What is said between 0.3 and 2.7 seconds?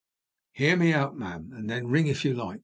"Hear me out, ma'am, and then ring if you like.